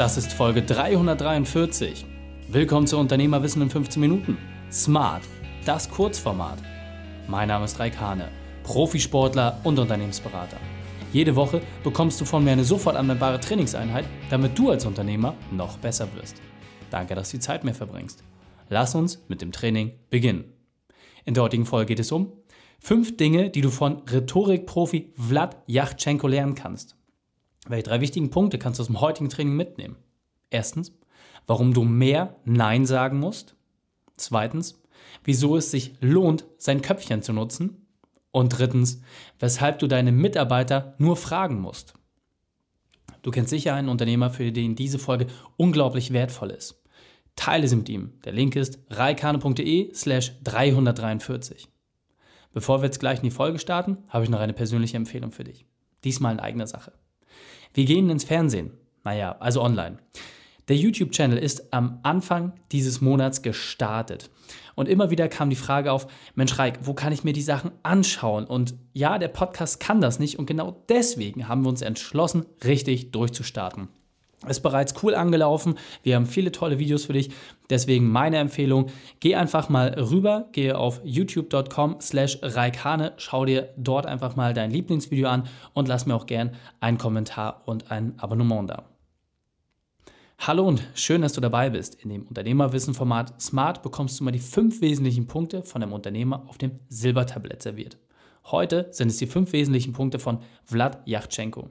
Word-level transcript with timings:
Das 0.00 0.16
ist 0.16 0.32
Folge 0.32 0.62
343. 0.62 2.06
Willkommen 2.48 2.86
zu 2.86 2.96
Unternehmerwissen 2.96 3.60
in 3.60 3.68
15 3.68 4.00
Minuten. 4.00 4.38
Smart, 4.72 5.20
das 5.66 5.90
Kurzformat. 5.90 6.56
Mein 7.28 7.48
Name 7.48 7.66
ist 7.66 7.78
Raik 7.78 8.00
Hane, 8.00 8.30
Profisportler 8.62 9.60
und 9.62 9.78
Unternehmensberater. 9.78 10.56
Jede 11.12 11.36
Woche 11.36 11.60
bekommst 11.84 12.18
du 12.18 12.24
von 12.24 12.42
mir 12.42 12.52
eine 12.52 12.64
sofort 12.64 12.96
anwendbare 12.96 13.40
Trainingseinheit, 13.40 14.06
damit 14.30 14.58
du 14.58 14.70
als 14.70 14.86
Unternehmer 14.86 15.34
noch 15.50 15.76
besser 15.76 16.08
wirst. 16.14 16.36
Danke, 16.88 17.14
dass 17.14 17.30
du 17.30 17.36
die 17.36 17.42
Zeit 17.42 17.64
mehr 17.64 17.74
verbringst. 17.74 18.24
Lass 18.70 18.94
uns 18.94 19.22
mit 19.28 19.42
dem 19.42 19.52
Training 19.52 19.92
beginnen. 20.08 20.44
In 21.26 21.34
der 21.34 21.42
heutigen 21.42 21.66
Folge 21.66 21.88
geht 21.88 22.00
es 22.00 22.10
um 22.10 22.32
fünf 22.78 23.18
Dinge, 23.18 23.50
die 23.50 23.60
du 23.60 23.68
von 23.68 24.00
Rhetorikprofi 24.10 25.12
Vlad 25.18 25.58
Yachtschenko 25.66 26.26
lernen 26.26 26.54
kannst. 26.54 26.96
Welche 27.70 27.84
drei 27.84 28.00
wichtigen 28.00 28.30
Punkte 28.30 28.58
kannst 28.58 28.80
du 28.80 28.82
aus 28.82 28.88
dem 28.88 29.00
heutigen 29.00 29.28
Training 29.28 29.54
mitnehmen? 29.54 29.96
Erstens, 30.50 30.92
warum 31.46 31.72
du 31.72 31.84
mehr 31.84 32.34
Nein 32.44 32.84
sagen 32.84 33.20
musst. 33.20 33.54
Zweitens, 34.16 34.82
wieso 35.22 35.56
es 35.56 35.70
sich 35.70 35.94
lohnt, 36.00 36.44
sein 36.58 36.82
Köpfchen 36.82 37.22
zu 37.22 37.32
nutzen. 37.32 37.86
Und 38.32 38.58
drittens, 38.58 39.02
weshalb 39.38 39.78
du 39.78 39.86
deine 39.86 40.10
Mitarbeiter 40.10 40.96
nur 40.98 41.16
fragen 41.16 41.60
musst. 41.60 41.94
Du 43.22 43.30
kennst 43.30 43.50
sicher 43.50 43.74
einen 43.74 43.88
Unternehmer, 43.88 44.30
für 44.30 44.50
den 44.50 44.74
diese 44.74 44.98
Folge 44.98 45.28
unglaublich 45.56 46.12
wertvoll 46.12 46.50
ist. 46.50 46.82
Teile 47.36 47.68
sie 47.68 47.76
mit 47.76 47.88
ihm. 47.88 48.14
Der 48.24 48.32
Link 48.32 48.56
ist 48.56 48.80
reikane.de 48.90 49.94
slash 49.94 50.32
343. 50.42 51.68
Bevor 52.52 52.80
wir 52.80 52.86
jetzt 52.86 52.98
gleich 52.98 53.18
in 53.18 53.24
die 53.24 53.30
Folge 53.30 53.60
starten, 53.60 53.98
habe 54.08 54.24
ich 54.24 54.30
noch 54.30 54.40
eine 54.40 54.54
persönliche 54.54 54.96
Empfehlung 54.96 55.30
für 55.30 55.44
dich. 55.44 55.66
Diesmal 56.02 56.32
in 56.32 56.40
eigener 56.40 56.66
Sache. 56.66 56.92
Wir 57.72 57.84
gehen 57.84 58.10
ins 58.10 58.24
Fernsehen. 58.24 58.72
Naja, 59.04 59.36
also 59.38 59.62
online. 59.62 59.98
Der 60.68 60.76
YouTube-Channel 60.76 61.38
ist 61.38 61.72
am 61.72 62.00
Anfang 62.02 62.52
dieses 62.72 63.00
Monats 63.00 63.42
gestartet. 63.42 64.30
Und 64.74 64.88
immer 64.88 65.10
wieder 65.10 65.28
kam 65.28 65.50
die 65.50 65.56
Frage 65.56 65.92
auf, 65.92 66.06
Mensch 66.34 66.58
Reik, 66.58 66.80
wo 66.82 66.94
kann 66.94 67.12
ich 67.12 67.24
mir 67.24 67.32
die 67.32 67.42
Sachen 67.42 67.72
anschauen? 67.82 68.44
Und 68.44 68.74
ja, 68.92 69.18
der 69.18 69.28
Podcast 69.28 69.80
kann 69.80 70.00
das 70.00 70.18
nicht 70.18 70.38
und 70.38 70.46
genau 70.46 70.82
deswegen 70.88 71.48
haben 71.48 71.62
wir 71.62 71.68
uns 71.68 71.82
entschlossen, 71.82 72.46
richtig 72.64 73.10
durchzustarten. 73.12 73.88
Ist 74.48 74.60
bereits 74.60 74.94
cool 75.02 75.14
angelaufen. 75.14 75.74
Wir 76.02 76.16
haben 76.16 76.24
viele 76.24 76.50
tolle 76.50 76.78
Videos 76.78 77.04
für 77.04 77.12
dich. 77.12 77.30
Deswegen 77.68 78.08
meine 78.08 78.38
Empfehlung, 78.38 78.86
geh 79.20 79.34
einfach 79.34 79.68
mal 79.68 79.88
rüber, 79.88 80.48
gehe 80.52 80.78
auf 80.78 81.00
youtube.com 81.04 82.00
slash 82.00 82.38
reikhane, 82.40 83.12
schau 83.18 83.44
dir 83.44 83.68
dort 83.76 84.06
einfach 84.06 84.36
mal 84.36 84.54
dein 84.54 84.70
Lieblingsvideo 84.70 85.28
an 85.28 85.46
und 85.74 85.88
lass 85.88 86.06
mir 86.06 86.14
auch 86.14 86.24
gern 86.24 86.52
einen 86.80 86.96
Kommentar 86.96 87.62
und 87.66 87.90
ein 87.90 88.14
Abonnement 88.18 88.70
da. 88.70 88.84
Hallo 90.38 90.66
und 90.66 90.82
schön, 90.94 91.20
dass 91.20 91.34
du 91.34 91.42
dabei 91.42 91.68
bist. 91.68 92.02
In 92.02 92.08
dem 92.08 92.26
Unternehmerwissen-Format 92.26 93.42
Smart 93.42 93.82
bekommst 93.82 94.18
du 94.18 94.24
mal 94.24 94.30
die 94.30 94.38
fünf 94.38 94.80
wesentlichen 94.80 95.26
Punkte 95.26 95.62
von 95.62 95.82
einem 95.82 95.92
Unternehmer 95.92 96.44
auf 96.48 96.56
dem 96.56 96.80
Silbertablett 96.88 97.62
serviert. 97.62 97.98
Heute 98.46 98.88
sind 98.90 99.08
es 99.08 99.18
die 99.18 99.26
fünf 99.26 99.52
wesentlichen 99.52 99.92
Punkte 99.92 100.18
von 100.18 100.38
Vlad 100.64 101.06
Yachtschenko. 101.06 101.68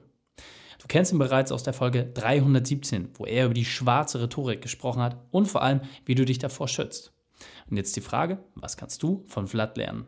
Du 0.80 0.86
kennst 0.88 1.12
ihn 1.12 1.18
bereits 1.18 1.52
aus 1.52 1.62
der 1.62 1.74
Folge 1.74 2.06
317, 2.06 3.10
wo 3.14 3.26
er 3.26 3.44
über 3.44 3.54
die 3.54 3.66
schwarze 3.66 4.20
Rhetorik 4.20 4.62
gesprochen 4.62 5.02
hat 5.02 5.18
und 5.30 5.46
vor 5.46 5.62
allem, 5.62 5.82
wie 6.06 6.14
du 6.14 6.24
dich 6.24 6.38
davor 6.38 6.68
schützt. 6.68 7.12
Und 7.70 7.76
jetzt 7.76 7.94
die 7.96 8.00
Frage, 8.00 8.38
was 8.54 8.78
kannst 8.78 9.02
du 9.02 9.22
von 9.26 9.46
Vlad 9.46 9.76
lernen? 9.76 10.06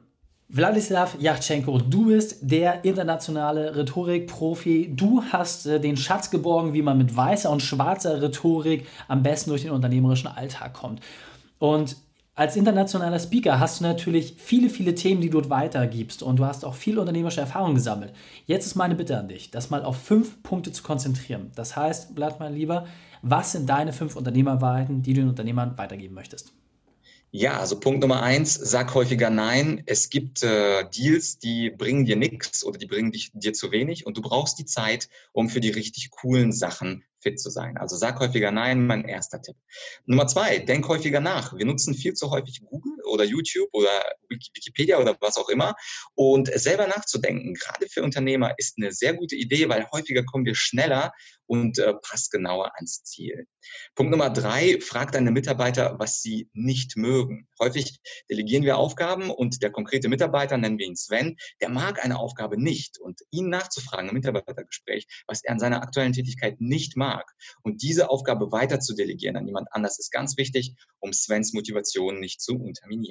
Wladislav 0.49 1.17
Yachtschenko, 1.19 1.79
du 1.79 2.07
bist 2.07 2.39
der 2.43 2.85
internationale 2.85 3.77
Rhetorik-Profi. 3.77 4.93
Du 4.95 5.23
hast 5.33 5.67
äh, 5.67 5.81
den 5.81 5.97
Schatz 5.97 6.31
geborgen, 6.31 6.75
wie 6.75 6.83
man 6.83 6.99
mit 6.99 7.15
weißer 7.17 7.51
und 7.51 7.63
schwarzer 7.63 8.21
Rhetorik 8.21 8.87
am 9.09 9.23
besten 9.23 9.51
durch 9.51 9.63
den 9.63 9.71
unternehmerischen 9.71 10.29
Alltag 10.29 10.75
kommt. 10.75 11.01
Und 11.59 11.97
als 12.35 12.57
internationaler 12.57 13.19
Speaker 13.19 13.61
hast 13.61 13.81
du 13.81 13.85
natürlich 13.85 14.35
viele, 14.39 14.71
viele 14.71 14.95
Themen, 14.95 15.21
die 15.21 15.29
du 15.29 15.39
dort 15.39 15.51
weitergibst 15.51 16.23
und 16.23 16.39
du 16.39 16.47
hast 16.47 16.65
auch 16.65 16.75
viel 16.75 16.99
unternehmerische 16.99 17.43
Erfahrung 17.43 17.75
gesammelt. 17.75 18.15
Jetzt 18.47 18.65
ist 18.65 18.75
meine 18.75 18.95
Bitte 18.95 19.19
an 19.19 19.29
dich, 19.29 19.51
das 19.51 19.69
mal 19.69 19.85
auf 19.85 19.99
fünf 19.99 20.43
Punkte 20.43 20.73
zu 20.73 20.83
konzentrieren. 20.83 21.51
Das 21.55 21.77
heißt, 21.77 22.15
bleib 22.15 22.41
mal 22.41 22.53
lieber, 22.53 22.87
was 23.21 23.53
sind 23.53 23.69
deine 23.69 23.93
fünf 23.93 24.17
Unternehmerwahrheiten, 24.17 25.03
die 25.03 25.13
du 25.13 25.21
den 25.21 25.29
Unternehmern 25.29 25.77
weitergeben 25.77 26.15
möchtest? 26.15 26.55
Ja, 27.35 27.59
also 27.59 27.81
Punkt 27.81 28.03
Nummer 28.03 28.23
eins, 28.23 28.53
sag 28.53 28.93
häufiger 28.93 29.31
Nein. 29.31 29.83
Es 29.87 30.11
gibt 30.11 30.43
äh, 30.43 30.85
Deals, 30.91 31.39
die 31.39 31.71
bringen 31.71 32.05
dir 32.05 32.17
nichts 32.17 32.63
oder 32.63 32.77
die 32.77 32.87
bringen 32.87 33.11
dich, 33.11 33.31
dir 33.33 33.55
zu 33.55 33.73
wenig 33.73 34.05
und 34.05 34.19
du 34.19 34.21
brauchst 34.21 34.59
die 34.59 34.67
Zeit, 34.67 35.09
um 35.33 35.49
für 35.49 35.61
die 35.61 35.71
richtig 35.71 36.11
coolen 36.11 36.53
Sachen 36.53 37.05
fit 37.21 37.41
zu 37.41 37.49
sein. 37.49 37.79
Also 37.79 37.97
sag 37.97 38.21
häufiger 38.21 38.51
Nein, 38.51 38.87
mein 38.87 39.07
erster 39.07 39.41
Tipp. 39.41 39.57
Nummer 40.05 40.27
zwei, 40.27 40.59
denk 40.59 40.87
häufiger 40.89 41.21
nach. 41.21 41.57
Wir 41.57 41.65
nutzen 41.65 41.95
viel 41.95 42.13
zu 42.13 42.31
häufig 42.31 42.61
Google 42.67 42.92
oder 43.13 43.25
YouTube 43.25 43.69
oder 43.73 43.91
Wikipedia 44.29 44.99
oder 44.99 45.17
was 45.21 45.37
auch 45.37 45.49
immer. 45.49 45.75
Und 46.15 46.49
selber 46.55 46.87
nachzudenken, 46.87 47.55
gerade 47.55 47.89
für 47.89 48.03
Unternehmer, 48.03 48.55
ist 48.57 48.79
eine 48.79 48.93
sehr 48.93 49.15
gute 49.15 49.37
Idee, 49.37 49.69
weil 49.69 49.87
häufiger 49.93 50.25
kommen 50.25 50.47
wir 50.47 50.55
schneller 50.55 51.13
und 51.47 51.79
äh, 51.79 51.93
passgenauer 51.95 52.73
ans 52.77 53.05
Ziel. 53.05 53.47
Punkt 53.95 54.11
Nummer 54.11 54.31
drei, 54.31 54.81
frag 54.81 55.13
deine 55.13 55.31
Mitarbeiter, 55.31 55.99
was 55.99 56.23
sie 56.23 56.49
nicht 56.55 56.97
mögen. 56.97 57.47
Häufig 57.61 58.01
delegieren 58.31 58.65
wir 58.65 58.79
Aufgaben 58.79 59.31
und 59.31 59.63
der 59.63 59.71
konkrete 59.71 60.09
Mitarbeiter, 60.09 60.57
nennen 60.57 60.79
wir 60.79 60.87
ihn 60.87 60.97
Sven, 60.97 61.37
der 61.61 61.69
mag 61.69 62.03
eine 62.03 62.19
Aufgabe 62.19 62.61
nicht. 62.61 62.99
Und 62.99 63.21
ihn 63.31 63.51
nachzufragen 63.51 64.09
im 64.09 64.15
Mitarbeitergespräch, 64.15 65.07
was 65.27 65.45
er 65.45 65.53
an 65.53 65.59
seiner 65.59 65.83
aktuellen 65.83 66.15
Tätigkeit 66.15 66.61
nicht 66.61 66.97
mag. 66.97 67.31
Und 67.63 67.83
diese 67.83 68.09
Aufgabe 68.09 68.51
weiter 68.51 68.81
zu 68.81 68.95
delegieren 68.95 69.37
an 69.37 69.47
jemand 69.47 69.69
anders 69.73 69.99
ist 69.99 70.11
ganz 70.11 70.39
wichtig, 70.39 70.75
um 71.01 71.13
Svens 71.13 71.53
Motivation 71.53 72.19
nicht 72.19 72.41
zu 72.41 72.55
unterminieren. 72.55 73.02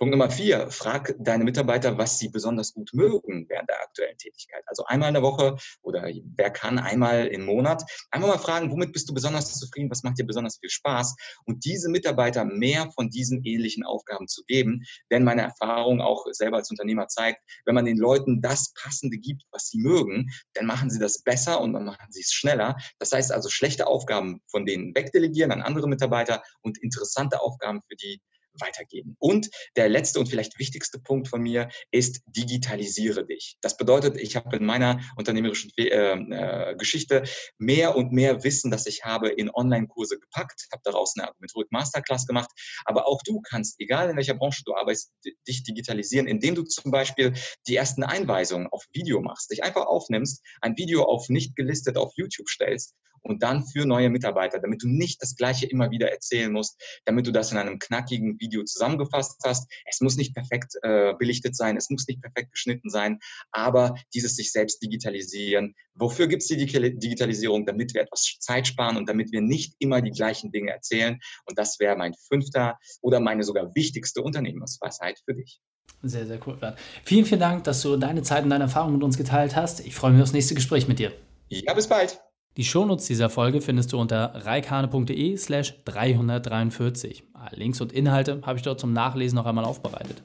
Punkt 0.00 0.12
Nummer 0.12 0.30
vier, 0.30 0.70
frag 0.70 1.14
deine 1.18 1.44
Mitarbeiter, 1.44 1.98
was 1.98 2.18
sie 2.18 2.30
besonders 2.30 2.72
gut 2.72 2.88
mögen 2.94 3.44
während 3.50 3.68
der 3.68 3.82
aktuellen 3.82 4.16
Tätigkeit. 4.16 4.62
Also 4.66 4.86
einmal 4.86 5.08
in 5.08 5.14
der 5.14 5.22
Woche 5.22 5.58
oder 5.82 6.08
wer 6.36 6.50
kann 6.50 6.78
einmal 6.78 7.26
im 7.26 7.44
Monat. 7.44 7.82
Einmal 8.10 8.30
mal 8.30 8.38
fragen, 8.38 8.70
womit 8.70 8.94
bist 8.94 9.10
du 9.10 9.12
besonders 9.12 9.58
zufrieden, 9.58 9.90
was 9.90 10.02
macht 10.02 10.18
dir 10.18 10.24
besonders 10.24 10.58
viel 10.58 10.70
Spaß 10.70 11.16
und 11.44 11.66
diese 11.66 11.90
Mitarbeiter 11.90 12.46
mehr 12.46 12.90
von 12.92 13.10
diesen 13.10 13.44
ähnlichen 13.44 13.84
Aufgaben 13.84 14.26
zu 14.26 14.42
geben. 14.44 14.84
Denn 15.10 15.22
meine 15.22 15.42
Erfahrung 15.42 16.00
auch 16.00 16.24
selber 16.30 16.56
als 16.56 16.70
Unternehmer 16.70 17.08
zeigt, 17.08 17.42
wenn 17.66 17.74
man 17.74 17.84
den 17.84 17.98
Leuten 17.98 18.40
das 18.40 18.72
Passende 18.72 19.18
gibt, 19.18 19.42
was 19.50 19.68
sie 19.68 19.80
mögen, 19.80 20.30
dann 20.54 20.64
machen 20.64 20.88
sie 20.88 20.98
das 20.98 21.22
besser 21.22 21.60
und 21.60 21.74
dann 21.74 21.84
machen 21.84 22.10
sie 22.10 22.22
es 22.22 22.32
schneller. 22.32 22.74
Das 22.98 23.12
heißt 23.12 23.32
also 23.32 23.50
schlechte 23.50 23.86
Aufgaben 23.86 24.40
von 24.46 24.64
denen 24.64 24.94
wegdelegieren 24.94 25.52
an 25.52 25.60
andere 25.60 25.90
Mitarbeiter 25.90 26.42
und 26.62 26.78
interessante 26.78 27.42
Aufgaben 27.42 27.82
für 27.86 27.96
die 27.96 28.22
weitergeben. 28.58 29.16
Und 29.18 29.50
der 29.76 29.88
letzte 29.88 30.20
und 30.20 30.28
vielleicht 30.28 30.58
wichtigste 30.58 30.98
Punkt 30.98 31.28
von 31.28 31.42
mir 31.42 31.68
ist, 31.90 32.20
digitalisiere 32.26 33.26
dich. 33.26 33.56
Das 33.60 33.76
bedeutet, 33.76 34.16
ich 34.16 34.36
habe 34.36 34.56
in 34.56 34.64
meiner 34.64 35.00
unternehmerischen 35.16 35.70
äh, 35.76 35.84
äh, 35.86 36.76
Geschichte 36.76 37.24
mehr 37.58 37.96
und 37.96 38.12
mehr 38.12 38.44
Wissen, 38.44 38.70
das 38.70 38.86
ich 38.86 39.04
habe, 39.04 39.28
in 39.28 39.50
Online-Kurse 39.50 40.18
gepackt, 40.18 40.68
habe 40.72 40.82
daraus 40.84 41.14
eine 41.16 41.28
Argumentorik 41.28 41.70
Masterclass 41.70 42.26
gemacht. 42.26 42.50
Aber 42.84 43.06
auch 43.06 43.20
du 43.24 43.40
kannst, 43.40 43.76
egal 43.80 44.10
in 44.10 44.16
welcher 44.16 44.34
Branche 44.34 44.62
du 44.64 44.74
arbeitest, 44.74 45.12
dich 45.46 45.62
digitalisieren, 45.62 46.26
indem 46.26 46.54
du 46.54 46.62
zum 46.64 46.90
Beispiel 46.90 47.34
die 47.66 47.76
ersten 47.76 48.02
Einweisungen 48.02 48.68
auf 48.68 48.84
Video 48.92 49.20
machst, 49.20 49.50
dich 49.50 49.62
einfach 49.62 49.86
aufnimmst, 49.86 50.42
ein 50.60 50.76
Video 50.76 51.04
auf 51.04 51.28
nicht 51.28 51.56
gelistet 51.56 51.96
auf 51.96 52.12
YouTube 52.16 52.48
stellst 52.48 52.94
und 53.22 53.42
dann 53.42 53.66
für 53.66 53.86
neue 53.86 54.10
Mitarbeiter, 54.10 54.58
damit 54.60 54.82
du 54.82 54.88
nicht 54.88 55.22
das 55.22 55.34
Gleiche 55.34 55.66
immer 55.66 55.90
wieder 55.90 56.10
erzählen 56.10 56.52
musst, 56.52 56.80
damit 57.04 57.26
du 57.26 57.32
das 57.32 57.52
in 57.52 57.58
einem 57.58 57.78
knackigen 57.78 58.38
Video 58.40 58.64
zusammengefasst 58.64 59.40
hast. 59.44 59.70
Es 59.86 60.00
muss 60.00 60.16
nicht 60.16 60.34
perfekt 60.34 60.74
äh, 60.82 61.14
belichtet 61.18 61.56
sein, 61.56 61.76
es 61.76 61.90
muss 61.90 62.06
nicht 62.06 62.20
perfekt 62.20 62.52
geschnitten 62.52 62.90
sein, 62.90 63.18
aber 63.52 63.94
dieses 64.14 64.36
sich 64.36 64.52
selbst 64.52 64.82
digitalisieren. 64.82 65.74
Wofür 65.94 66.28
gibt 66.28 66.42
es 66.42 66.48
die 66.48 66.56
Digitalisierung? 66.56 67.66
Damit 67.66 67.94
wir 67.94 68.02
etwas 68.02 68.36
Zeit 68.40 68.66
sparen 68.66 68.96
und 68.96 69.08
damit 69.08 69.32
wir 69.32 69.40
nicht 69.40 69.74
immer 69.78 70.00
die 70.00 70.10
gleichen 70.10 70.50
Dinge 70.50 70.70
erzählen. 70.70 71.18
Und 71.44 71.58
das 71.58 71.78
wäre 71.78 71.96
mein 71.96 72.14
fünfter 72.14 72.78
oder 73.02 73.20
meine 73.20 73.42
sogar 73.42 73.74
wichtigste 73.74 74.22
Unternehmensweisheit 74.22 75.18
für 75.24 75.34
dich. 75.34 75.60
Sehr, 76.02 76.26
sehr 76.26 76.40
cool. 76.46 76.58
Vielen, 77.04 77.26
vielen 77.26 77.40
Dank, 77.40 77.64
dass 77.64 77.82
du 77.82 77.96
deine 77.96 78.22
Zeit 78.22 78.44
und 78.44 78.50
deine 78.50 78.64
Erfahrungen 78.64 78.94
mit 78.94 79.02
uns 79.02 79.18
geteilt 79.18 79.56
hast. 79.56 79.80
Ich 79.80 79.94
freue 79.94 80.12
mich 80.12 80.22
aufs 80.22 80.32
nächste 80.32 80.54
Gespräch 80.54 80.88
mit 80.88 80.98
dir. 80.98 81.12
Ja, 81.48 81.74
bis 81.74 81.88
bald. 81.88 82.20
Die 82.56 82.64
Shownotes 82.64 83.06
dieser 83.06 83.30
Folge 83.30 83.60
findest 83.60 83.92
du 83.92 84.00
unter 84.00 84.32
reikane.de 84.34 85.36
slash 85.36 85.74
343. 85.84 87.22
Links 87.52 87.80
und 87.80 87.92
Inhalte 87.92 88.40
habe 88.44 88.58
ich 88.58 88.64
dort 88.64 88.80
zum 88.80 88.92
Nachlesen 88.92 89.36
noch 89.36 89.46
einmal 89.46 89.64
aufbereitet. 89.64 90.24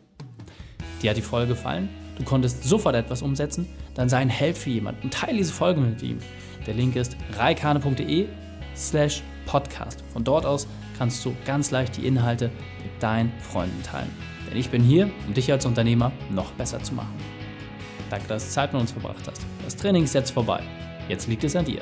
Dir 1.01 1.12
hat 1.12 1.18
die 1.18 1.22
Folge 1.22 1.50
gefallen? 1.50 1.88
Du 2.18 2.24
konntest 2.24 2.63
sofort 2.63 2.95
etwas 2.95 3.22
umsetzen? 3.22 3.68
Dann 3.94 4.10
sei 4.10 4.18
ein 4.18 4.30
Held 4.30 4.57
für 4.57 4.72
jemanden 4.72 5.04
und 5.04 5.13
teile 5.13 5.38
diese 5.38 5.54
Folge 5.54 5.80
mit 5.80 6.01
ihm. 6.01 6.18
Der 6.66 6.74
Link 6.74 6.95
ist 6.95 7.16
reikane.de 7.38 8.27
slash 8.75 9.22
podcast. 9.45 10.04
Von 10.12 10.24
dort 10.24 10.48
aus 10.48 10.68
kannst 10.98 11.24
du 11.25 11.36
ganz 11.45 11.69
leicht 11.69 11.95
die 11.98 12.07
Inhalte 12.07 12.50
mit 12.81 13.04
deinen 13.04 13.31
Freunden 13.39 13.83
teilen. 13.83 14.10
Denn 14.50 14.57
ich 14.57 14.72
bin 14.72 14.81
hier, 14.81 15.12
um 15.27 15.36
dich 15.36 15.51
als 15.51 15.68
Unternehmer 15.68 16.12
noch 16.31 16.51
besser 16.54 16.81
zu 16.81 16.95
machen. 16.95 17.13
Danke, 18.10 18.27
dass 18.27 18.45
du 18.45 18.51
Zeit 18.51 18.74
mit 18.74 18.81
uns 18.81 18.92
verbracht 18.92 19.27
hast. 19.27 19.45
Das 19.63 19.75
Training 19.75 20.06
ist 20.06 20.16
jetzt 20.16 20.31
vorbei. 20.31 20.63
Jetzt 21.07 21.27
liegt 21.27 21.44
es 21.44 21.56
an 21.56 21.66
dir. 21.66 21.81